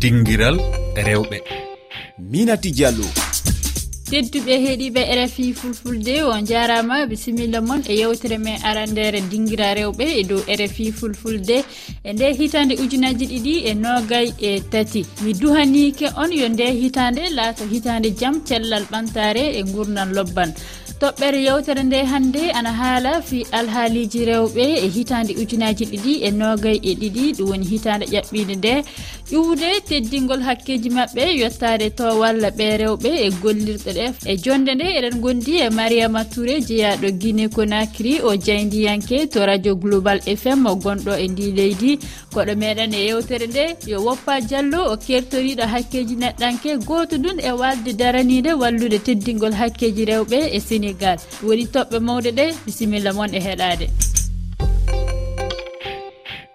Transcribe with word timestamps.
dinguiral 0.00 0.56
rewɓe. 1.06 1.38
Minati 2.30 2.70
diallo. 2.76 3.04
Tedduɓe 4.10 4.54
heeɗiɓe 4.64 5.00
rfi 5.18 5.52
fulfulde 5.52 6.14
o 6.22 6.32
jarama 6.48 7.06
bisimilla 7.10 7.60
moon 7.60 7.82
e 7.86 7.94
yewtere 8.00 8.38
men 8.38 8.56
arandere 8.68 9.20
dinguira 9.30 9.68
rewɓe 9.78 10.04
e 10.20 10.22
dow 10.24 10.40
rfi 10.60 10.92
fulfulde. 10.98 11.56
E 12.04 12.12
nde 12.12 12.26
hitande 12.38 12.74
ujunaji 12.82 13.24
ɗiɗi 13.32 13.54
e 13.70 13.74
nogay 13.74 14.32
e 14.40 14.60
tati. 14.72 15.04
Mi 15.22 15.32
duhanike 15.34 16.06
on 16.16 16.32
yo 16.32 16.48
nde 16.48 16.66
hitande 16.80 17.22
laato 17.36 17.64
hitande 17.72 18.08
jaam 18.20 18.40
cellal 18.48 18.84
ɓantare 18.90 19.44
e 19.58 19.62
gurnan 19.62 20.12
lobban. 20.16 20.50
Toɓɓere 21.00 21.38
yewtere 21.46 21.82
nde 21.82 21.98
hannde 22.12 22.42
ana 22.58 22.72
haala 22.72 23.22
fi 23.22 23.38
alhaaliji 23.58 24.20
rewɓe 24.30 24.64
e 24.84 24.88
hitande 24.96 25.32
ujunaji 25.42 25.84
ɗiɗi 25.92 26.12
e 26.26 26.30
nogay 26.30 26.76
e 26.82 26.92
ɗiɗi. 27.00 27.24
Ɗum 27.36 27.48
woni 27.50 27.66
hitande 27.72 28.04
ƴaɓɓide 28.14 28.54
nde. 28.56 28.72
ƴuwde 29.30 29.80
teddingol 29.88 30.42
hakkeji 30.42 30.90
maɓɓe 30.90 31.22
yettade 31.40 31.90
to 31.98 32.04
walla 32.20 32.50
ɓe 32.50 32.66
rewɓe 32.80 33.10
e 33.26 33.28
gollirɗe 33.42 33.90
ɗe. 33.98 34.06
E 34.26 34.36
jonde 34.42 34.74
nde 34.74 34.86
eɗen 34.98 35.20
gondi 35.22 35.52
e 35.66 35.68
mariama 35.70 36.24
touré 36.24 36.54
jeeyaɗo 36.68 37.08
guiné 37.20 37.48
conakry 37.48 38.12
o 38.28 38.34
jayndiyanke 38.46 39.30
to 39.30 39.46
radio 39.46 39.74
global 39.76 40.18
fm 40.40 40.64
gonɗo 40.82 41.12
e 41.14 41.28
ndi 41.28 41.52
leydi. 41.52 41.98
Koɗo 42.34 42.52
meɗen 42.58 42.92
e 42.92 43.06
yewtere 43.08 43.46
nde 43.46 43.64
yo 43.86 44.02
woppa 44.06 44.40
diallo 44.40 44.80
o 44.92 44.96
kertoriɗo 44.96 45.64
hakkeji 45.72 46.14
neɗɗanke. 46.22 46.70
Goto 46.84 47.16
ɗum 47.16 47.38
e 47.38 47.50
walde 47.60 47.92
daranide 48.00 48.52
wallude 48.60 48.98
teddingol 48.98 49.52
hakkeji 49.60 50.04
rewɓe 50.10 50.38
e 50.56 50.58
sénégal. 50.58 51.18
Woni 51.46 51.64
toɓɓe 51.74 51.98
mawɗe 52.06 52.30
ɗe 52.38 52.44
bisimilla 52.66 53.12
moon 53.12 53.32
e 53.34 53.40
heɗade 53.40 53.86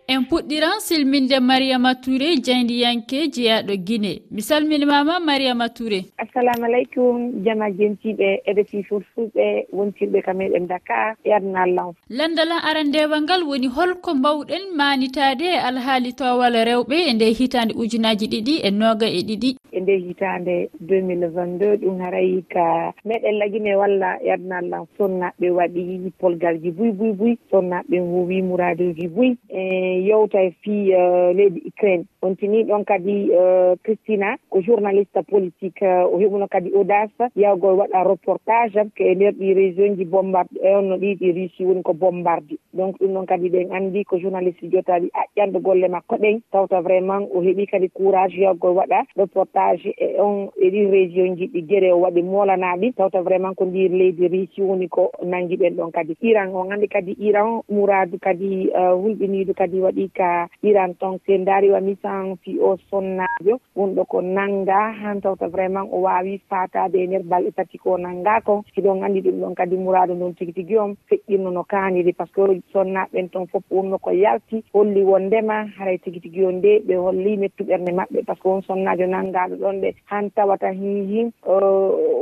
en 0.08 0.22
puɗɗiran 0.30 0.80
silminde 0.80 1.40
mariama 1.40 1.96
touré 1.96 2.36
jayndiyanke 2.46 3.28
jeyaɗo 3.34 3.74
guine 3.88 4.22
mi 4.32 4.42
salminimama 4.42 5.20
mariama 5.20 5.70
touré. 5.70 6.06
Assalamu 6.18 6.66
aleykum 6.66 7.44
jama 7.44 7.70
jentiɓe 7.72 8.42
eɓe 8.50 8.84
fulfulɓe 8.88 9.66
wontirɓe 9.74 10.22
ka 10.26 10.34
meɗen 10.34 10.68
dakar 10.68 11.16
yarna 11.26 11.56
aduna 11.56 11.64
allah 11.64 11.94
landalan 12.10 12.60
arandewal 12.64 13.22
ngal 13.22 13.44
woni 13.44 13.68
holko 13.68 14.14
mbawɗen 14.16 14.76
manitade 14.76 15.46
e 15.46 15.58
alhaali 15.58 16.14
towal 16.14 16.54
rewɓe 16.54 16.96
e 17.10 17.14
nde 17.14 17.26
hitande 17.34 17.74
ujunaji 17.76 18.28
ɗiɗi 18.28 18.56
e 18.64 18.72
noga 18.72 19.08
e 19.08 19.22
ɗiɗi. 19.28 19.58
e 19.76 19.80
nde 19.82 19.98
hitande 19.98 20.70
2022 20.88 21.78
ɗum 21.78 22.00
haray 22.00 22.42
ka 22.50 22.94
meɗen 23.06 23.36
lagine 23.40 23.76
walla 23.76 24.18
yadna 24.24 24.58
allah 24.58 24.86
sonnaɓe 24.98 25.50
waɗi 25.52 26.12
polgalji 26.20 26.72
buy 26.72 26.92
buy 26.92 27.12
buy 27.12 27.36
sonnaɓe 27.52 28.00
howi 28.00 28.42
muraduji 28.42 29.08
buy. 29.08 29.36
E 29.50 29.62
yewta 30.08 30.40
e 30.44 30.52
fi 30.62 30.92
e 30.92 31.34
leydi 31.34 31.62
ukraine. 31.68 32.06
On 32.22 32.36
tini 32.36 32.64
ɗon 32.64 32.86
kadi 32.86 33.30
uh, 33.32 33.76
christina 33.84 34.38
ko 34.50 34.62
journaliste 34.62 35.22
politique 35.28 35.82
uh, 35.84 36.08
o 36.08 36.18
heɓuno 36.20 36.48
kadi 36.48 36.72
audace 36.76 37.28
yawgo 37.36 37.76
waɗa 37.78 38.04
reportage 38.04 38.80
ke 38.96 39.12
e 39.12 39.16
nder 39.16 39.34
ɗi 39.34 39.54
région 39.54 39.98
ji 39.98 40.06
bombarde 40.06 40.56
onno 40.64 40.96
ɗiɗi 40.98 41.20
ɗi 41.20 41.32
russie 41.36 41.66
woni 41.66 41.84
ko 41.84 41.94
bombardi 41.94 42.58
donc 42.74 42.98
ɗum 43.00 43.14
ɗon 43.14 43.26
kadi 43.26 43.50
ɗen 43.50 43.72
andi 43.76 44.04
ko 44.06 44.18
journaliste 44.18 44.72
jottaɗi 44.72 45.12
aƴƴanɗo 45.14 45.60
golle 45.60 45.88
makko 45.88 46.16
ɗen. 46.16 46.42
Tawta 46.52 46.82
vraiment 46.82 47.28
o 47.36 47.42
heeɓi 47.42 47.68
kadi 47.68 47.90
courage 47.90 48.40
yawgo 48.40 48.74
waɗa 48.74 49.04
reportage 49.16 49.65
village 49.66 49.94
e 49.98 50.20
on 50.20 50.50
e 50.58 50.70
ɗi 50.70 50.92
région 50.92 51.36
ji 51.36 51.48
ɗi 51.48 51.62
gueɗe 51.62 51.92
o 51.94 52.00
waɗi 52.00 52.22
molanaɗi 52.24 52.94
tawta 52.94 53.22
vraiment 53.22 53.56
ko 53.56 53.66
ndir 53.66 53.92
leydi 53.92 54.28
riche 54.28 54.62
woni 54.62 54.88
ko 54.88 55.12
nangui 55.24 55.58
ɓen 55.58 55.76
ɗon 55.76 55.92
kadi. 55.92 56.16
Iran 56.22 56.54
on 56.54 56.72
andi 56.72 56.88
kadi 56.88 57.16
iran 57.20 57.62
mouradu 57.70 58.18
kadi 58.20 58.70
euh, 58.76 58.96
hulɓinidu 58.96 59.54
kadi 59.54 59.80
waɗi 59.80 60.10
ka 60.14 60.48
iran 60.64 60.94
ton. 61.00 61.18
Se 61.26 61.38
daari 61.38 61.72
wa 61.72 61.82
misan 61.82 62.36
fi 62.44 62.60
o 62.60 62.78
sonnajo 62.90 63.60
wonɗo 63.76 64.06
ko 64.08 64.22
nanga 64.22 64.94
han 65.02 65.22
tawta 65.22 65.48
vraiment 65.48 65.90
o 65.92 66.02
wawi 66.02 66.42
fatade 66.50 66.96
e 66.96 67.08
nder 67.08 67.24
balɗe 67.24 67.52
tati 67.56 67.78
ko 67.78 67.98
nanga 67.98 68.42
kon 68.42 68.62
siɗon 68.76 69.04
andi 69.04 69.22
ɗum 69.22 69.40
ɗon 69.42 69.56
kadi 69.56 69.78
mouradu 69.78 70.14
ndon 70.14 70.34
tigui 70.34 70.54
tigui 70.54 70.78
on 70.78 70.96
feƴƴinno 71.10 71.52
no 71.52 71.64
kaniri 71.64 72.14
par 72.14 72.28
ce 72.28 72.34
que 72.34 72.62
sonnaɓen 72.74 73.30
ton 73.30 73.48
foof 73.48 73.64
wonno 73.72 73.98
ko 73.98 74.12
yalti 74.12 74.64
holli 74.74 75.04
wondema 75.04 75.66
haray 75.78 75.98
tigui 75.98 76.20
tigui 76.20 76.46
on 76.46 76.58
nde 76.60 76.82
ɓe 76.88 76.96
holli 76.96 77.38
mettuɓerne 77.38 77.92
mabɓe 77.94 78.26
par 78.26 78.36
ce 78.38 78.42
que 78.42 78.48
won 78.48 78.62
sonnajo 78.62 79.06
nanggaɗo 79.08 79.55
wonɓe 79.56 79.62
ɗon 79.62 79.82
ɓe 79.82 79.94
han 80.06 80.30
tawata 80.32 80.66
tan 80.66 80.74
hihin 80.76 81.32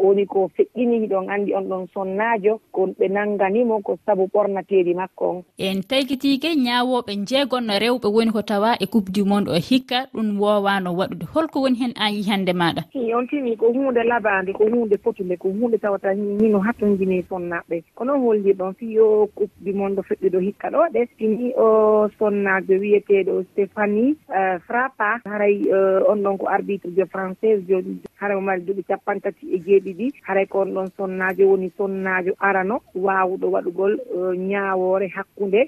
woni 0.03 0.25
ko 0.25 0.49
feƴƴini 0.57 0.99
hiɗon 1.05 1.29
anndi 1.29 1.53
on 1.55 1.67
ɗon 1.69 1.87
sonnaajo 1.93 2.59
ko 2.71 2.85
ɓe 2.99 3.07
nannganimo 3.09 3.81
ko 3.83 3.97
sabu 4.05 4.27
ɓornateeɗi 4.33 4.93
makko 4.95 5.29
on. 5.29 5.43
En 5.57 5.81
taykitiike 5.81 6.55
ñaawooɓe 6.55 7.13
jeegonno 7.27 7.73
rewɓe 7.79 8.07
woni 8.13 8.31
ko 8.31 8.41
tawa 8.41 8.75
e 8.79 8.85
coupe 8.87 9.11
du 9.11 9.25
monde 9.25 9.49
o 9.49 9.55
hikka 9.55 10.07
ɗum 10.13 10.39
woowano 10.39 10.91
waɗude. 10.95 11.25
Holko 11.33 11.61
woni 11.61 11.77
heen 11.79 11.93
aan 11.95 12.13
yihannde 12.13 12.53
maaɗa? 12.53 12.81
On 13.15 13.27
tini 13.27 13.55
ko 13.55 13.71
huunde 13.71 14.03
labaande 14.03 14.53
ko 14.53 14.65
huunde 14.65 14.97
fotunde 15.03 15.37
ko 15.37 15.49
huunde 15.49 15.77
tawata 15.77 16.11
hino 16.13 16.59
hattongini 16.59 17.23
sonnaaɓe. 17.29 17.83
Ko 17.95 18.03
noon 18.05 18.21
holli 18.21 18.53
ɗon 18.53 18.73
fi 18.75 18.93
yo 18.93 19.27
coupe 19.35 19.53
du 19.61 19.73
monde 19.73 20.01
feƴƴuɗo 20.01 20.39
hikka 20.41 20.67
ɗo 20.69 20.79
ɗe 20.93 21.07
tini 21.17 21.53
o 21.57 22.09
sonnaajo 22.19 22.73
wiyeteeɗo 22.79 23.43
stéphanie 23.53 24.15
euh, 24.35 24.59
frappa. 24.67 25.19
Haray 25.25 25.61
euh, 25.71 26.01
on 26.09 26.15
ɗon 26.23 26.37
ko 26.37 26.47
arbitre 26.47 26.89
jo 26.97 27.05
fra 27.05 27.22
française 27.23 27.63
joni 27.69 27.95
haray 28.19 28.37
o 28.37 28.41
mari 28.41 28.61
duuɓi 28.67 28.83
capantati 28.83 29.45
e 29.55 29.57
jeeɗiɗi 29.65 30.07
haray 30.27 30.45
ko 30.51 30.59
on 30.63 30.73
ɗon 30.75 30.87
sonnajo 30.97 31.43
woni 31.51 31.71
sonnajo 31.77 32.33
arano 32.39 32.75
wawuɗo 33.05 33.47
waɗugol 33.55 33.93
ñawore 34.49 35.07
hakkude 35.15 35.61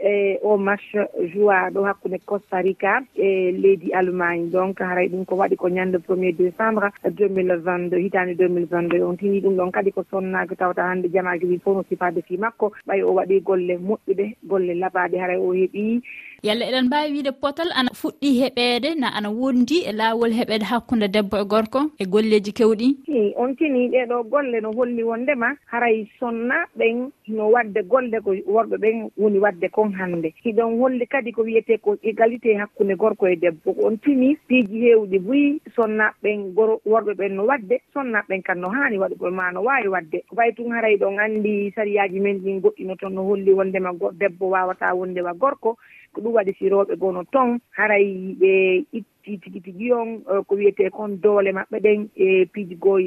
e 0.00 0.38
o 0.42 0.54
e, 0.54 0.58
match 0.58 0.94
joua 1.34 1.70
ɗo 1.70 1.82
hakkude 1.82 2.18
costa 2.24 2.62
rica 2.62 3.02
e 3.16 3.50
leydi 3.52 3.92
allemagne. 3.92 4.50
Donc 4.50 4.78
haray 4.80 5.08
ɗum 5.08 5.24
ko 5.26 5.34
waɗi 5.36 5.56
ko 5.56 5.68
ñande 5.68 5.98
premier 5.98 6.32
décembre 6.32 6.90
deux 7.10 7.28
mille 7.28 7.56
vingt 7.56 7.90
deux 7.90 7.98
hitande 7.98 8.36
deux 8.36 8.48
mille 8.48 8.66
vingt 8.70 8.88
deux. 8.88 9.02
On 9.02 9.16
tini 9.16 9.40
ɗum 9.40 9.56
ɗon 9.56 9.70
kadi 9.72 9.90
ko 9.92 10.04
sonnaki 10.10 10.54
tawata 10.56 10.82
hande 10.86 11.10
jamaji 11.12 11.46
ɗi 11.46 11.58
fof 11.60 11.76
no 11.76 11.82
sifade 11.88 12.22
fi 12.22 12.36
makko. 12.36 12.72
Ɓay 12.86 13.02
o 13.02 13.12
waɗi 13.14 13.40
golle 13.42 13.74
moƴƴuɗe 13.78 14.34
golle 14.46 14.74
labaɗe 14.74 15.18
haray 15.18 15.36
o 15.36 15.52
heeɓi 15.52 16.00
yalla 16.42 16.64
eɗen 16.70 16.86
mbawi 16.86 17.12
wiide 17.12 17.32
potal 17.32 17.70
ana 17.74 17.90
fuɗɗi 17.90 18.28
heɓede 18.40 18.94
na 18.94 19.08
ana 19.14 19.28
wondi 19.30 19.82
e 19.82 19.92
lawol 19.92 20.30
heɓede 20.30 20.64
hakkude 20.70 21.08
debbo 21.10 21.36
e 21.36 21.44
gorko 21.44 21.80
e 21.98 22.04
golleji 22.06 22.52
kewɗi. 22.52 22.86
Eyi 23.08 23.34
on 23.36 23.56
tini 23.56 23.88
ɗeɗo 23.88 24.22
golle 24.30 24.60
no 24.60 24.70
holli 24.72 25.02
wondema 25.02 25.56
haray 25.66 26.06
sonna 26.20 26.54
ɓen 26.78 27.10
no 27.28 27.48
wadde 27.50 27.82
golle 27.88 28.20
ko 28.22 28.30
worɓe 28.46 28.76
ɓen 28.78 29.10
woni 29.18 29.38
wadde 29.38 29.68
kon 29.72 29.90
hannde. 29.92 30.32
Hiɗon 30.44 30.78
holli 30.78 31.06
kadi 31.06 31.32
ko 31.32 31.42
wiyete 31.42 31.78
ko 31.82 31.96
égalité 32.04 32.54
hakkunde 32.54 32.94
gorko 32.96 33.26
e 33.26 33.36
debbo. 33.36 33.74
On 33.82 33.96
tini 33.98 34.36
piiji 34.48 34.78
heewɗi 34.80 35.18
buyi 35.18 35.60
sonnaɓe 35.74 36.22
ɓen 36.22 36.54
worɓe 36.86 37.14
ɓen 37.18 37.34
no 37.34 37.46
wadde 37.46 37.80
sonnaɓe 37.92 38.28
ɓen 38.28 38.42
kam 38.42 38.60
no 38.60 38.68
haani 38.68 38.98
waɗugol 38.98 39.34
ma 39.34 39.50
no 39.50 39.62
waawi 39.62 39.88
wadde. 39.88 40.22
Ko 40.30 40.36
ɓay 40.36 40.54
tun 40.54 40.70
haray 40.70 40.96
ɗon 40.96 41.18
anndi 41.18 41.72
sariyaji 41.74 42.20
men 42.20 42.38
ɗin 42.38 42.60
goɗɗino 42.62 42.96
toon 42.96 43.14
no 43.14 43.24
holli 43.26 43.52
wondema 43.52 43.90
debbo 44.12 44.50
wawata 44.50 44.94
wondewa 44.94 45.34
gorko 45.34 45.76
ko 46.18 46.24
ɗum 46.24 46.34
waɗi 46.34 46.52
si 46.58 46.68
rewɓe 46.68 46.96
gono 46.98 47.24
ton 47.32 47.58
haray 47.70 48.34
ɓe 48.40 48.84
itti 48.92 49.38
tigi 49.38 49.60
tigi 49.60 49.92
on 49.92 50.08
e, 50.26 50.42
ko 50.46 50.54
wiyete 50.54 50.90
kon 50.90 51.20
doole 51.22 51.52
maɓɓe 51.52 51.78
ɗen 51.84 52.08
e 52.16 52.46
piiji 52.52 52.74
goo 52.74 52.98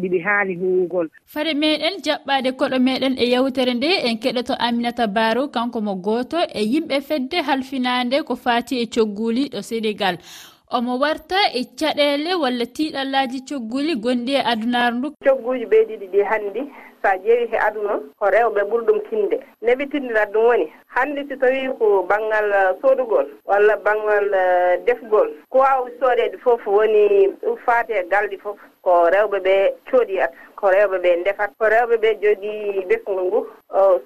ɗiɓe 0.00 0.18
haali 0.24 0.54
huwugol 0.56 1.08
fade 1.26 1.52
meɗen 1.54 2.00
jaɓɓade 2.04 2.50
koɗo 2.58 2.78
meɗen 2.78 3.14
e 3.18 3.24
yewtere 3.32 3.74
nde 3.74 3.90
en 4.08 4.16
keɗoto 4.18 4.54
aminata 4.58 5.06
baro 5.06 5.48
kanko 5.48 5.80
mo 5.80 5.94
gooto 5.94 6.38
e 6.40 6.62
yimɓe 6.72 7.00
fedde 7.00 7.38
halfinande 7.46 8.22
ko 8.24 8.34
fati 8.36 8.80
e 8.82 8.86
cogguli 8.86 9.48
ɗo 9.52 9.60
sénégal. 9.62 10.16
omo 10.76 10.98
warta 11.02 11.38
e 11.54 11.62
caɗele 11.78 12.30
walla 12.42 12.64
tiiɗallaaji 12.74 13.38
cogguli 13.48 13.92
gonɗi 14.02 14.32
e 14.34 14.42
adunaru 14.52 14.96
ndu? 14.98 15.08
Cogguji 15.24 15.64
ɓey 15.70 15.82
ɗiɗi 15.88 16.06
ɗi 16.12 16.20
hanndi 16.30 16.60
so 17.02 17.08
a 17.10 17.16
ƴeewi 17.18 17.46
he 17.50 17.56
aduna 17.58 18.00
ko 18.18 18.24
rewɓe 18.30 18.60
ɓuri 18.70 18.84
ɗum 18.86 19.00
tinde 19.10 19.36
neɓitindirat 19.62 20.32
ɗum 20.32 20.44
woni 20.48 20.66
hannde 20.94 21.20
so 21.28 21.36
tawii 21.36 21.68
ko 21.78 21.86
baŋngal 22.08 22.48
uh, 22.52 22.80
soodugol 22.80 23.26
walla 23.46 23.76
baŋngal 23.76 24.26
uh, 24.34 24.84
defgol 24.86 25.28
ko 25.50 25.58
waawi 25.58 25.90
soodeede 26.00 26.38
fof 26.44 26.66
woni 26.66 27.28
faate 27.66 27.90
e 27.92 28.02
galɗi 28.10 28.36
fof 28.42 28.56
ko 28.82 29.08
rewɓe 29.14 29.38
ɓe 29.46 29.54
cooɗiyat 29.90 30.32
ko 30.56 30.70
rewɓe 30.70 30.96
ɓe 31.04 31.10
ndefat 31.20 31.50
ko 31.58 31.64
rewɓe 31.68 31.96
ɓe 32.02 32.10
jogii 32.22 32.84
bekgol 32.88 33.20
ngu 33.24 33.40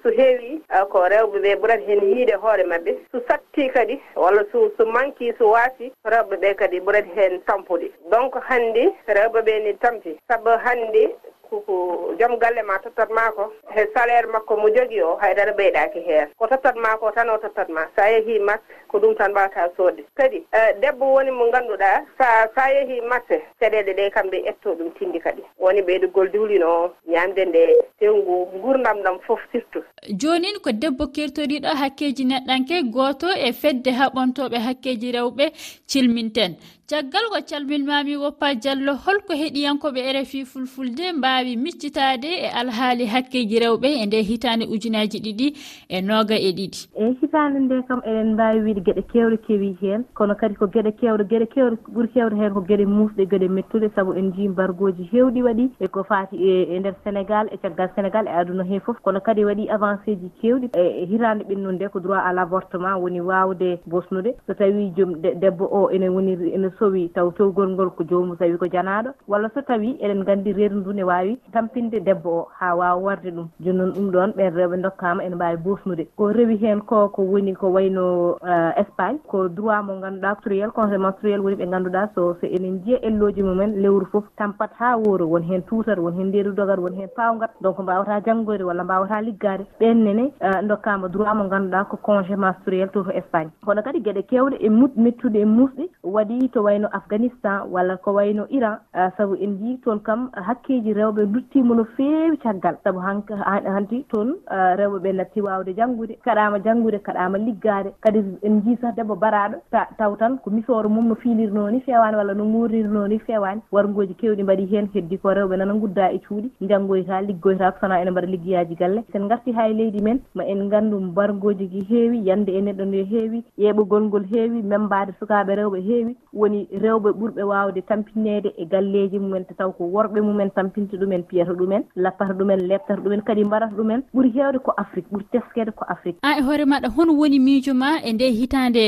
so 0.03 0.09
heewi 0.17 0.61
ah, 0.69 0.85
ko 0.85 0.99
rewɓe 1.13 1.37
ɓe 1.43 1.55
ɓurata 1.61 1.85
heen 1.87 2.01
yiide 2.11 2.35
hoore 2.41 2.63
maɓɓe. 2.63 2.91
So 3.11 3.21
satti 3.27 3.69
kadi 3.73 3.95
walla 4.15 4.43
so 4.51 4.71
so 4.77 4.85
manki 4.85 5.33
so 5.37 5.49
waasi 5.53 5.91
rewɓe 6.05 6.35
ɓe 6.41 6.55
kadi 6.55 6.79
ɓurata 6.79 7.13
heen 7.15 7.41
tampude. 7.47 7.87
Donc 8.11 8.33
hanndi 8.49 8.83
rewɓe 9.07 9.39
ɓe 9.47 9.63
ni 9.63 9.73
tampi 9.83 10.17
sabu 10.27 10.49
hanndi 10.65 11.03
koko 11.49 12.13
joom 12.19 12.37
galle 12.39 12.61
ma 12.63 12.77
tottatma 12.79 13.31
ko 13.35 13.51
he 13.75 13.85
salaire 13.93 14.27
makko 14.27 14.57
mo 14.57 14.69
jogi 14.69 15.01
o 15.01 15.15
haydara 15.21 15.51
ɓeyɗaki 15.53 15.99
heen 16.07 16.27
ko 16.37 16.47
tottatma 16.47 16.97
ko 16.99 17.11
tan 17.11 17.29
o 17.29 17.37
tottatma 17.37 17.87
sa 17.95 18.09
yeehi 18.09 18.39
mat 18.39 18.61
ko 18.87 18.99
ɗum 18.99 19.15
tan 19.17 19.31
mbawata 19.31 19.69
soodde 19.77 20.03
kadi 20.15 20.37
e, 20.37 20.73
debbo 20.81 21.05
woni 21.13 21.31
mo 21.31 21.51
ganduɗa 21.51 22.05
sa 22.17 22.47
sa 22.55 22.69
yeehi 22.71 23.01
masse 23.01 23.41
caɗele 23.59 23.93
ɗe 23.93 24.09
kamɓe 24.11 24.37
etto 24.49 24.75
ɗum 24.75 24.91
tindi 24.99 25.19
kadi. 25.19 25.43
Woni 25.59 25.81
ɓeydugol 25.81 26.31
diwlino 26.31 26.91
ñamde 27.07 27.45
nde 27.45 27.61
tewngu 27.99 28.45
gurdam 28.61 28.97
ɗam 29.03 29.19
foof 29.27 29.39
surtout. 29.51 29.85
Jonin 30.21 30.59
ko 30.63 30.71
debbo 30.71 31.07
kertoriɗo 31.07 31.67
hakkeji 31.81 32.23
neɗɗanke 32.25 32.83
goto 32.93 33.27
e 33.47 33.53
fedde 33.53 33.91
haɓontoɓe 33.91 34.57
hakkeji 34.67 35.11
rewɓe 35.11 35.45
cilminten. 35.87 36.55
Caggal 36.89 37.25
ko 37.29 37.37
calminmami 37.49 38.15
woppa 38.17 38.55
diallo 38.55 38.93
holko 39.05 39.33
heeɗiyankoɓe 39.33 40.01
rfi 40.21 40.45
fulfulde 40.45 41.13
mbawi 41.13 41.55
miccitade 41.55 42.25
e 42.25 42.47
alhaali 42.49 43.05
hakkeji 43.05 43.58
rewɓe 43.59 43.89
e 44.01 44.05
nde 44.05 44.21
hitande 44.21 44.65
ujunaji 44.65 45.17
ɗiɗi 45.25 45.47
e 45.89 46.01
noga 46.01 46.35
e 46.35 46.51
ɗiɗi. 46.51 46.79
Eyi 46.95 47.17
hitande 47.21 47.59
nde 47.59 47.81
kam 47.87 47.99
eɗen 48.05 48.33
mbawi 48.33 48.59
wiide 48.61 48.81
gueɗe 48.85 49.01
kewɗe 49.11 49.37
kewi 49.45 49.77
hen 49.81 50.03
kono 50.13 50.35
kadi 50.35 50.55
ko 50.55 50.65
gueɗe 50.67 50.91
kewɗe 50.99 51.23
gueɗe 51.29 51.45
kewɗe 51.53 51.75
ɓuuri 51.93 52.07
kewɗe 52.13 52.35
hen 52.37 52.53
ko 52.53 52.61
gueɗe 52.61 52.85
musɗe 52.85 53.25
gueɗe 53.25 53.47
mettuɗe 53.49 53.89
saabu 53.95 54.13
en 54.13 54.31
jii 54.33 54.47
mbargoji 54.49 55.09
hewɗi 55.11 55.41
waɗi 55.43 55.69
eko 55.79 56.03
fati 56.03 56.35
e, 56.37 56.75
e 56.75 56.79
nder 56.79 56.95
sénégal 57.03 57.47
e 57.51 57.57
caggal 57.57 57.89
sénégal 57.95 58.27
e 58.27 58.31
aduna 58.31 58.63
he 58.63 58.79
foof 58.79 58.97
kono 59.01 59.19
kadi 59.19 59.45
waɗi 59.45 59.69
avancé 59.69 60.15
ji 60.15 60.29
kewɗi 60.41 60.69
e, 60.73 61.03
e 61.03 61.05
hitande 61.05 61.43
ɓennude 61.43 61.75
nde 61.75 61.89
ko 61.89 61.99
droit 61.99 62.23
à 62.25 62.33
l' 62.33 62.39
avortement 62.39 62.99
woni 62.99 63.21
wawde 63.21 63.79
bosnude. 63.85 64.35
So 64.47 64.53
tawi 64.53 64.91
joom 64.95 65.21
debbo 65.21 65.65
o 65.71 65.89
ene 65.91 66.09
woni 66.09 66.33
ene 66.53 66.69
sowi 66.79 67.09
taw 67.13 67.31
towgol 67.31 67.69
ngol 67.69 67.89
ko 67.91 68.03
jomum 68.03 68.37
tawi 68.37 68.57
ko 68.57 68.65
janaɗo 68.67 69.13
walla 69.27 69.49
so 69.53 69.61
tawi 69.61 69.97
eɗen 70.01 70.23
gandi 70.25 70.53
reedu 70.53 70.75
ndu 70.75 70.93
ne 70.93 71.03
wawi 71.03 71.37
tampinde 71.53 71.99
debbo 72.03 72.29
o 72.29 72.47
ha 72.59 72.75
wawa 72.75 73.01
warde 73.01 73.31
ɗum. 73.31 73.48
joni 73.59 73.77
noon 73.77 73.91
ɗum 73.93 74.11
ɗon 74.11 74.31
ɓen 74.37 74.53
rewɓe 74.55 74.81
dokkama 74.81 75.23
ene 75.23 75.35
mbawi 75.35 75.57
bosnude. 75.57 76.07
Ko 76.15 76.31
rewi 76.31 76.57
hen 76.61 76.81
ko 76.81 77.09
ko 77.09 77.21
woni 77.23 77.53
ko 77.55 77.67
wayno 77.71 78.37
eh, 78.45 78.71
espagne 78.81 79.19
ko 79.27 79.47
droit 79.47 79.83
mo 79.83 79.99
ganduɗa 79.99 80.29
menstruel 80.29 80.71
congé 80.71 80.97
menstruel 80.97 81.41
woni 81.41 81.55
ɓe 81.55 81.65
ganduɗa 81.71 82.09
so 82.15 82.35
so 82.41 82.47
enen 82.47 82.79
jiiya 82.85 82.99
elloji 83.01 83.43
mumen 83.43 83.81
lewru 83.81 84.05
foof 84.11 84.25
tampat 84.37 84.71
ha 84.79 84.95
wooro 84.97 85.27
won 85.27 85.43
hen 85.43 85.61
tuutat 85.63 85.97
won 85.97 86.13
hen 86.17 86.27
ndeeru 86.27 86.53
dogat 86.55 86.79
won 86.79 86.93
hen 86.95 87.09
pawgat 87.15 87.51
donc 87.61 87.79
mbawata 87.79 88.21
janggoyde 88.25 88.63
walla 88.63 88.83
mbawata 88.83 89.21
liggade. 89.21 89.65
Ɓennene 89.79 90.31
eh, 90.41 90.61
dokkama 90.67 91.07
droit 91.09 91.35
mo 91.35 91.49
ganduɗa 91.49 91.85
ko 91.89 91.97
congé 91.97 92.35
menstruel 92.37 92.89
to 92.91 93.03
to 93.03 93.11
espagne. 93.17 93.51
Kono 93.65 93.81
kadi 93.81 93.99
gueɗe 94.01 94.21
kewɗe 94.29 94.57
e 94.59 94.69
mut 94.69 94.91
mettude 94.95 95.35
e 95.41 95.45
musɗi 95.45 95.89
waɗi 96.03 96.49
to 96.53 96.63
wayno 96.63 96.87
afghanistan 96.91 97.67
walla 97.71 97.97
ko 97.97 98.13
wayno 98.13 98.45
iran 98.49 98.77
eh, 98.93 99.09
saabu 99.17 99.35
en 99.35 99.57
jii 99.59 99.77
toon 99.83 99.99
kam 99.99 100.29
hakkeji 100.33 100.93
rewɓe 100.93 101.25
duttimo 101.33 101.75
no 101.75 101.83
feewi 101.97 102.37
caggal. 102.37 102.75
Saabu 102.83 102.99
hanti 103.45 104.05
toon 104.11 104.29
uh, 104.51 104.73
rewɓe 104.79 104.99
ɓe 105.03 105.11
natti 105.15 105.41
wawde 105.41 105.73
janggude 105.75 106.13
kaɗama 106.25 106.59
janggude 106.63 106.99
kaɗama 106.99 107.37
liggade 107.37 107.91
kadi 108.01 108.19
en 108.43 108.61
jii 108.63 108.77
sah 108.81 108.91
debbo 108.95 109.15
baraɗo 109.15 109.57
taw 109.97 110.15
tan 110.15 110.37
ko 110.43 110.49
misoro 110.49 110.89
mum 110.89 111.07
no 111.09 111.15
finirno 111.15 111.69
ni 111.71 111.79
fewani 111.81 112.17
walla 112.17 112.33
no 112.33 112.45
gurnirno 112.45 113.07
ni 113.07 113.19
fewani 113.19 113.61
wargoji 113.71 114.13
kewɗi 114.19 114.43
mbaɗi 114.43 114.65
hen 114.71 114.87
heddi 114.93 115.17
ko 115.17 115.29
rewɓe 115.33 115.57
nana 115.57 115.73
gudda 115.73 116.11
e 116.11 116.19
cuuɗi. 116.19 116.49
Janggoyta 116.69 117.21
liggoyta 117.21 117.71
ko 117.71 117.77
sona 117.81 118.01
ene 118.01 118.11
mbaɗa 118.11 118.27
liggeyaji 118.27 118.75
galle. 118.75 119.03
Sen 119.11 119.27
garti 119.27 119.51
ha 119.51 119.67
e 119.69 119.73
leydi 119.73 120.01
men 120.01 120.19
ma 120.35 120.43
en 120.43 120.69
gandu 120.69 120.99
bargoji 121.13 121.67
gi 121.71 121.81
heewi 121.89 122.21
yande 122.27 122.49
e 122.57 122.61
neɗɗo 122.61 122.85
nde 122.85 123.03
heewi 123.11 123.43
ƴeeɓogol 123.59 124.03
ngol 124.07 124.25
heewi 124.31 124.61
membade 124.61 125.11
sukaɓe 125.19 125.55
rewɓe 125.55 125.79
heewi. 125.87 126.15
Woni 126.33 126.67
rewɓe 126.83 127.09
ɓurɓe 127.19 127.43
wawde 127.43 127.81
tampinede 127.87 128.53
e 128.57 128.65
galleji 128.65 129.19
mumen 129.19 129.45
te 129.45 129.53
taw 129.53 129.71
ko 129.71 129.83
worɓe 129.85 130.21
mumen 130.21 130.49
tampinta 130.51 130.97
ɗumen 130.97 131.23
piyata 131.23 131.53
ɗumen 131.53 131.83
lappata 131.95 132.33
ɗumen 132.33 132.67
leptata 132.67 133.01
ɗumen 133.01 133.21
kadi 133.29 133.43
mbaɗata 133.45 133.75
ɗumen 133.77 134.01
ɓuuri 134.13 134.29
heewde 134.35 134.59
ko 134.65 134.71
afrique 134.77 135.09
ɓuuri 135.11 135.25
teskede 135.31 135.71
ko 135.71 135.85
afrique. 135.93 136.17
A 136.23 136.39
e 136.39 136.41
hoore 136.41 136.65
maɗa 136.65 136.87
hono 136.95 137.13
woni 137.19 137.39
miijo 137.39 137.73
ma 137.73 137.89
e 138.03 138.13
nde 138.13 138.25
hitande 138.39 138.83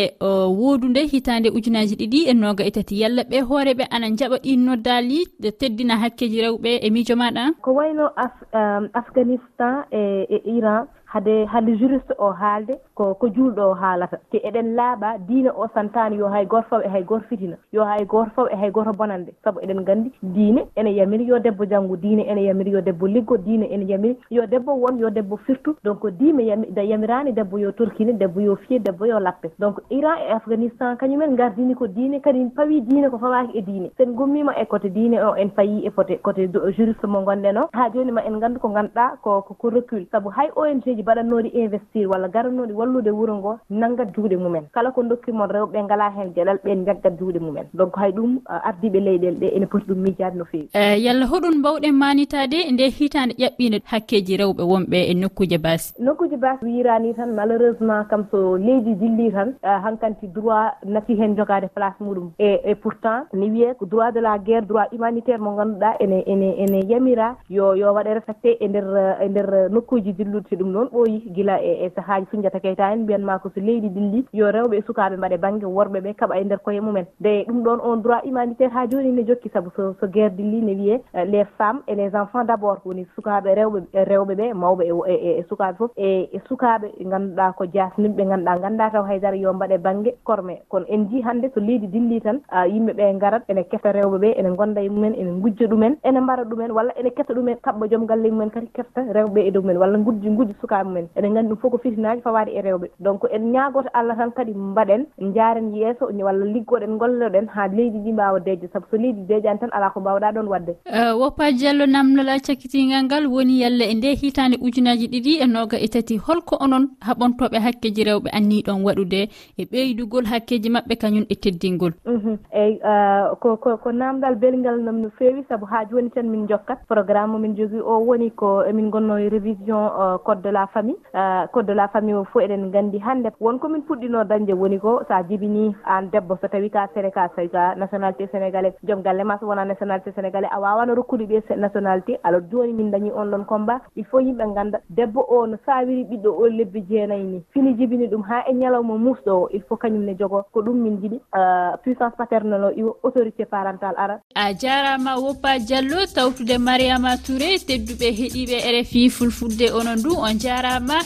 woodu 0.60 0.88
nde 0.90 1.02
hitande 1.12 1.50
ujunaji 1.58 1.96
ɗiɗi 2.02 2.20
e 2.32 2.34
noga 2.34 2.64
e 2.66 2.72
tati. 2.72 2.96
Yalla 3.02 3.22
ɓe 3.24 3.38
hooreɓe 3.50 3.84
ana 3.96 4.08
jaɓa 4.20 4.38
ɗin 4.44 4.60
noddaali 4.66 5.20
teddina 5.60 5.96
hakkeji 6.02 6.42
rewɓe 6.46 6.72
e 6.86 6.90
miijo 6.90 7.16
maɗa? 7.16 7.44
Ko 7.62 7.70
wayno 7.78 8.06
af, 8.16 8.34
um, 8.54 8.90
afghanistan 8.94 9.86
e, 9.92 10.26
e 10.30 10.38
iran. 10.58 10.88
hade 11.14 11.46
hade 11.46 11.72
juriste 11.78 12.14
o 12.18 12.32
haalde 12.32 12.74
ko 12.96 13.14
ko 13.16 13.28
juulɗo 13.28 13.62
o 13.72 13.74
haalata. 13.74 14.18
Te 14.32 14.38
eɗen 14.38 14.76
laaɓa 14.76 15.18
diina 15.28 15.52
o 15.56 15.68
santani 15.74 16.18
yo 16.18 16.28
hay 16.28 16.46
goto 16.46 16.68
faw 16.70 16.82
e 16.82 16.88
hay 16.88 17.04
goto 17.04 17.26
fitina 17.30 17.58
yo 17.74 17.84
hay 17.84 18.06
goto 18.06 18.32
faw 18.36 18.48
e 18.48 18.56
hay 18.56 18.72
goto 18.72 18.94
bonande. 18.94 19.34
Saabu 19.44 19.60
eɗen 19.60 19.84
gandi 19.84 20.12
diine 20.22 20.66
ene 20.76 20.94
yamiri 20.96 21.26
yo 21.28 21.40
debbo 21.40 21.66
janggo 21.66 21.96
diine 21.98 22.24
ene 22.32 22.44
yamiri 22.44 22.72
yo 22.72 22.82
debbo 22.82 23.08
liggo 23.08 23.38
diine 23.38 23.66
ene 23.74 23.86
yamiri 23.92 24.18
yo 24.30 24.46
debbo 24.48 24.74
won 24.74 24.98
yo 25.00 25.10
debbo 25.10 25.38
firtu. 25.38 25.76
Donc 25.84 26.06
diime 26.20 26.44
yamirani 26.46 27.34
debbo 27.34 27.58
yo 27.60 27.72
torkine 27.72 28.14
debbo 28.14 28.42
yo 28.42 28.56
fiye 28.56 28.80
debbo 28.80 29.06
yo 29.06 29.20
lappe. 29.20 29.52
Donc 29.60 29.82
iran 29.90 30.18
e 30.28 30.32
afghanistan 30.32 30.96
kañumen 30.98 31.36
gardini 31.36 31.76
ko 31.76 31.88
diine 31.88 32.22
kadi 32.22 32.50
fawi 32.56 32.82
diine 32.82 33.10
ko 33.10 33.18
fawaki 33.18 33.58
e 33.58 33.62
diine. 33.62 33.92
Sen 33.98 34.16
gummima 34.16 34.54
e 34.58 34.66
côté 34.66 34.90
diine 34.90 35.20
o 35.20 35.36
en 35.36 35.50
fayi 35.50 35.86
e 35.86 35.90
fote 35.90 36.22
côté 36.24 36.48
juriste 36.78 37.06
mo 37.06 37.22
gonɗen 37.22 37.58
o. 37.58 37.70
Ha 37.74 37.90
joni 37.94 38.12
ma 38.12 38.22
en 38.22 38.40
gandu 38.40 38.60
ko 38.60 38.70
ganduɗa 38.70 39.18
ko 39.22 39.42
ko 39.42 39.70
recul. 39.70 40.06
Saabu 40.12 40.30
hay 40.30 40.50
ong 40.56 40.82
ji 40.82 41.01
uji 41.02 41.04
mbaɗatnoɗi 41.04 41.50
investir 41.54 42.08
walla 42.08 42.28
garanoɗi 42.28 42.74
wallude 42.74 43.12
wuuro 43.12 43.36
ngo 43.38 43.60
nangga 43.70 44.06
duuɗe 44.06 44.38
mumen. 44.38 44.64
Kala 44.74 44.92
ko 44.92 45.04
dokkimon 45.04 45.50
rewɓe 45.50 45.84
ngala 45.84 46.10
hen 46.16 46.34
gueɗal 46.36 46.58
ɓen 46.64 46.86
jagga 46.86 47.10
duuɗe 47.10 47.40
mumen. 47.40 47.66
Donc 47.74 47.96
hay 47.98 48.12
ɗum 48.12 48.40
ardiɓe 48.46 49.00
leyɗele 49.00 49.40
ɗe 49.40 49.48
ene 49.56 49.66
poti 49.66 49.86
ɗum 49.88 49.98
miijade 49.98 50.36
no 50.38 50.46
fewi 50.46 50.70
eh, 50.74 50.98
yalla 51.04 51.26
hoɗum 51.26 51.60
mbawɗen 51.60 51.92
manitade 51.96 52.72
nde 52.72 52.90
hitande 52.90 53.34
ƴaɓɓino 53.34 53.80
hakkeji 53.86 54.38
rewɓe 54.38 54.64
wonɓe 54.64 54.98
e 55.12 55.14
nokkuje 55.14 55.58
baasi 55.58 55.94
nokkuje 56.00 56.38
baasi 56.38 56.66
wirani 56.66 57.14
tan 57.14 57.34
malheureusement 57.36 58.06
kam 58.10 58.26
so 58.32 58.58
leydi 58.58 58.96
dilli 58.96 59.32
tan 59.32 59.54
eh, 59.64 59.80
hankanti 59.84 60.28
droit 60.28 60.74
natti 60.86 61.16
hen 61.16 61.36
jogade 61.36 61.68
place 61.76 61.98
muɗum. 62.00 62.32
E 62.40 62.60
e 62.66 62.76
pourtant 62.76 63.26
ni 63.34 63.50
wiye 63.50 63.74
ko 63.80 63.86
droit 63.86 64.12
de 64.12 64.20
la 64.20 64.38
guerre 64.38 64.66
droit 64.66 64.88
humanitaire 64.92 65.40
mo 65.40 65.56
ganduɗa 65.56 65.96
ene 66.00 66.24
ene 66.28 66.56
ene 66.64 66.86
yamira 66.90 67.36
yo 67.50 67.74
yo 67.76 67.94
waɗe 67.94 68.14
respecté 68.14 68.58
e 68.60 68.68
nder 68.68 69.18
e 69.22 69.28
nder 69.30 69.70
nokkuji 69.72 70.14
dillude 70.14 70.56
ɗum 70.56 70.72
noon. 70.72 70.88
ɓooyi 70.92 71.20
gila 71.36 71.56
e 71.62 71.72
e 71.86 71.90
sahaaji 71.96 72.26
sundiata 72.32 72.60
keyta 72.60 72.92
en 72.94 73.04
mbiyanma 73.04 73.40
ko 73.40 73.50
so 73.56 73.62
leydi 73.62 73.90
dilli 73.90 74.26
yo 74.34 74.52
rewɓe 74.52 74.78
e 74.78 74.82
sukaaɓe 74.88 75.18
mbaɗe 75.18 75.38
banggue 75.38 75.68
worɓe 75.68 76.00
ɓe 76.02 76.14
kaɓa 76.20 76.40
e 76.40 76.44
nder 76.44 76.60
koye 76.60 76.82
mumen. 76.82 77.06
De 77.20 77.46
ɗum 77.48 77.64
ɗon 77.64 77.80
on 77.84 77.98
droit 78.02 78.24
humanitaire 78.26 78.72
ha 78.74 78.88
joni 78.88 79.12
ne 79.12 79.24
jokki 79.24 79.50
saabu 79.50 79.72
so 79.76 79.94
so 80.00 80.08
guerre 80.08 80.36
dilli 80.36 80.62
ne 80.62 80.74
wiye 80.76 81.02
e, 81.14 81.26
les 81.26 81.46
femmes 81.58 81.82
et 81.88 81.96
les 81.96 82.16
enfants 82.16 82.44
d' 82.46 82.52
abord 82.52 82.80
woni 82.86 83.06
sukaaɓe 83.16 83.56
rewɓe 83.56 83.80
e, 83.94 84.04
rewɓe 84.06 84.34
ɓe 84.36 84.54
mawɓe 84.54 84.84
e 84.86 85.14
e, 85.14 85.40
e 85.40 85.44
sukaaɓe 85.50 85.78
foof 85.78 85.92
e 85.98 86.40
sukaaɓe 86.48 86.88
ganduɗa 87.12 87.54
ko 87.58 87.66
jasniɓe 87.74 88.16
ɓe 88.18 88.26
ganduɗa 88.30 88.60
ganda 88.62 88.90
taw 88.90 89.04
haydara 89.04 89.36
yo 89.38 89.54
mbaɗe 89.54 89.78
banggue 89.78 90.16
korme. 90.24 90.62
Kono 90.70 90.86
en 90.90 91.08
jii 91.10 91.22
hande 91.22 91.50
so 91.54 91.60
leydi 91.60 91.88
dilli 91.88 92.22
tan 92.22 92.40
yimɓeɓe 92.52 93.20
garat 93.20 93.44
ene 93.50 93.64
kefta 93.64 93.92
rewɓe 93.92 94.18
ɓe 94.18 94.30
ene 94.40 94.56
gonda 94.56 94.82
e 94.82 94.90
mumen 94.90 95.14
ene 95.16 95.32
gujja 95.42 95.68
ɗumen 95.68 95.96
ene 96.04 96.20
mbara 96.20 96.44
ɗumen 96.44 96.72
walla 96.72 96.94
ene 97.00 97.10
kefta 97.12 97.34
ɗumen 97.34 97.58
kaɓɓa 97.64 97.90
joom 97.90 98.06
galle 98.06 98.32
mumen 98.32 98.50
kadi 98.50 98.68
kefta 98.74 99.02
rewɓe 99.14 99.48
e 99.48 99.52
dow 99.52 99.62
mumen 99.62 99.78
walla 99.78 99.98
gujji 99.98 100.30
gujji 100.30 100.56
sukaɓe 100.62 100.81
mumen 100.84 101.08
eɗen 101.16 101.32
nganndi 101.32 101.50
ɗum 101.52 101.58
fof 101.62 101.72
ko 101.72 101.78
fitinaji 101.78 102.22
fawaade 102.22 102.52
e 102.52 102.62
rewɓe. 102.62 102.88
Donc 103.00 103.24
en 103.32 103.52
ñaagoto 103.52 103.90
allah 103.94 104.16
tan 104.18 104.32
kadi 104.32 104.54
mbaɗen 104.54 105.06
jaaren 105.36 105.74
yeeso 105.76 106.06
walla 106.28 106.46
liggoɗen 106.46 106.98
golloɗen 106.98 107.48
haa 107.54 107.68
leydi 107.68 107.98
ndi 108.00 108.12
mbawa 108.14 108.40
deejde 108.40 108.68
sabu 108.74 108.86
so 108.92 108.98
leydi 108.98 109.22
deejaani 109.28 109.60
tan 109.60 109.70
alaa 109.72 109.90
ko 109.90 110.00
mbawɗa 110.00 110.32
ɗon 110.36 110.48
wadde. 110.48 110.74
Euh, 110.86 111.14
woppa 111.20 111.52
diallo 111.52 111.86
namdala 111.86 112.40
cakkitingal 112.40 113.04
ngal 113.06 113.26
woni 113.28 113.62
yalla 113.62 113.86
e 113.86 113.94
nde 113.94 114.14
hitaande 114.22 114.58
ujunaji 114.62 115.08
ɗiɗi 115.08 115.34
e 115.44 115.48
noga 115.48 115.78
e 115.80 115.88
tati 115.88 116.18
holko 116.18 116.56
onon 116.64 116.88
haɓontoɓe 117.08 117.58
hakkeji 117.66 118.04
rewɓe 118.04 118.30
anni 118.38 118.62
ɗon 118.66 118.84
waɗude 118.86 119.22
e 119.58 119.64
ɓeydugol 119.72 120.26
hakkeji 120.32 120.70
maɓɓe 120.70 120.96
kañum 121.02 121.26
e 121.30 121.36
teddingol. 121.36 121.94
Mhm. 122.06 122.38
Eyi 122.52 122.80
euh, 122.84 123.36
ko 123.40 123.58
ko 123.58 123.92
namdal 123.92 124.36
belngal 124.36 124.78
nam 124.84 125.02
no 125.02 125.10
feewi 125.18 125.44
sabu 125.50 125.66
haa 125.66 125.86
jooni 125.90 126.10
tan 126.12 126.30
min 126.30 126.48
jokkat 126.48 126.80
programme 126.88 127.40
min 127.42 127.56
jogii 127.56 127.82
o 127.82 128.00
woni 128.08 128.32
ko 128.32 128.64
emin 128.70 128.90
gonno 128.90 129.18
e 129.18 129.30
révision 129.30 129.84
euh, 130.02 130.18
code 130.26 130.42
de 130.42 130.50
la 130.50 130.68
famille 130.74 130.98
uh, 131.14 131.46
code 131.54 131.68
de 131.68 131.74
la 131.74 131.88
famille 131.88 132.16
o 132.16 132.24
fof 132.24 132.44
eɗen 132.44 132.72
gandi 132.72 133.00
hande 133.00 133.30
wonko 133.40 133.68
min 133.70 133.82
puɗɗino 133.88 134.24
dañde 134.26 134.54
woni 134.54 134.80
ko 134.80 135.02
sa 135.08 135.24
jibini 135.24 135.76
an 135.86 136.10
debbo. 136.12 136.38
So 136.42 136.48
tawi 136.48 136.70
ka 136.70 136.88
sere 136.94 137.12
ka 137.12 137.28
tawi 137.36 137.50
ka 137.50 137.76
nationalité 137.76 138.28
sénégalais 138.32 138.74
joom 138.88 139.02
galle 139.02 139.24
ma 139.24 139.38
so 139.40 139.46
wona 139.48 139.66
nationalité 139.66 140.12
sénégalais 140.16 140.50
a 140.52 140.60
wawano 140.60 140.96
rokkude 140.96 141.26
ɓe 141.28 141.56
nationalité. 141.58 142.20
Alors 142.24 142.42
joni 142.52 142.74
min 142.74 142.90
dañi 142.92 143.12
on 143.16 143.26
ɗon 143.32 143.46
combat. 143.46 143.82
Il 143.96 144.06
faut 144.06 144.20
yimɓe 144.20 144.54
ganda 144.56 144.80
debbo 144.90 145.26
o 145.30 145.48
no 145.48 145.58
sawiri 145.66 146.04
ɓiɗɗo 146.04 146.30
o 146.30 146.48
lebbi 146.48 146.84
jeenayyi 146.90 147.24
ni. 147.24 147.44
Fini 147.54 147.76
jibini 147.78 148.08
ɗum 148.08 148.24
ha 148.30 148.44
e 148.50 148.54
ñalawma 148.54 148.98
musɗo 148.98 149.32
o. 149.32 149.50
Il 149.54 149.62
faut 149.68 149.78
kañumne 149.78 150.16
jogo 150.18 150.44
ko 150.52 150.62
ɗum 150.62 150.78
min 150.84 151.00
jiiɗi 151.02 151.20
uh, 151.36 151.78
puissance 151.84 152.16
paternel 152.18 152.64
o 152.64 152.72
iwo 152.72 152.98
autorité 153.04 153.46
parental 153.46 153.96
ara. 153.98 154.20
A 154.36 154.54
jarama 154.54 155.16
woppa 155.18 155.60
diallo 155.60 156.06
tawtude 156.16 156.58
mariama 156.60 157.18
touré 157.18 157.58
tedduɓe 157.68 158.08
heeɗiɓe 158.18 158.58
e 158.68 158.82
rfi 158.82 159.10
fulfulde 159.10 159.68
onon 159.74 160.02
du 160.04 160.12
on 160.16 160.38
jara 160.40 160.61
jarama. 160.62 161.02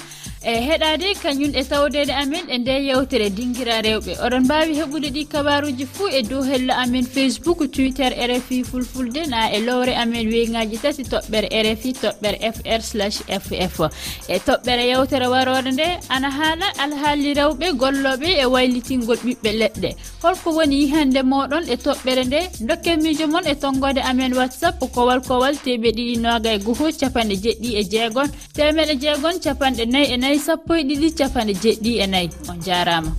e 0.46 0.62
heɗade 0.62 1.08
kañum 1.24 1.56
e 1.56 1.64
tawdede 1.64 2.14
amen 2.14 2.46
e 2.50 2.58
nde 2.58 2.74
yewtere 2.88 3.30
dinguira 3.30 3.82
rewɓe. 3.82 4.14
Oɗon 4.26 4.44
mbawi 4.46 4.74
heɓude 4.80 5.10
ɗi 5.16 5.24
kabaruji 5.26 5.86
fuu 5.86 6.08
e 6.08 6.22
dow 6.22 6.44
hello 6.44 6.74
amen 6.74 7.06
facebook 7.06 7.60
twitter 7.72 8.12
rfi 8.14 8.64
fulfulde 8.64 9.26
na 9.28 9.50
e 9.50 9.60
lowre 9.60 9.96
amen 9.98 10.28
weyngaji 10.30 10.78
tati 10.78 11.04
toɓɓere 11.04 11.48
rfi 11.66 11.94
toɓɓere 11.94 12.38
fr 12.56 12.82
slash 12.82 13.18
ff 13.42 13.80
e 14.30 14.38
toɓɓere 14.38 14.84
yewtere 14.92 15.28
warode 15.34 15.72
nde 15.72 15.88
ana 16.10 16.30
haala 16.30 16.68
alhaali 16.84 17.34
rewɓe 17.34 17.68
golloɓe 17.82 18.30
e 18.44 18.46
waylitingol 18.46 19.18
ɓiɓɓe 19.26 19.52
leɗɗe. 19.62 19.90
Holko 20.22 20.50
woni 20.58 20.76
yihande 20.82 21.22
moɗon 21.24 21.66
e 21.74 21.76
toɓɓere 21.76 22.24
nde 22.26 22.40
dokken 22.68 23.02
mijo 23.02 23.28
moon 23.28 23.48
e 23.48 23.56
tonggode 23.56 24.02
amen 24.10 24.34
whatsapp 24.38 24.78
kowal 24.94 25.22
kowal 25.22 25.56
teɓe 25.66 25.90
ɗiɗi 25.98 26.16
noga 26.22 26.54
e 26.54 26.60
goho 26.60 26.86
capanɗe 27.00 27.36
jeɗɗi 27.44 27.70
e 27.80 27.84
jeegon. 27.92 28.30
Temeɗe 28.54 28.94
jeegon 29.02 29.40
capanɗe 29.44 29.86
nayyi 29.86 30.14
e 30.14 30.18
nayyi 30.18 30.35
sappo 30.40 30.74
e 30.76 30.84
ɗiɗi 30.84 31.10
capanɗe 31.18 31.54
jeɗɗi 31.62 31.92
e 32.04 32.08
nayyi 32.08 32.30
on 32.50 32.60
jarama. 32.62 33.12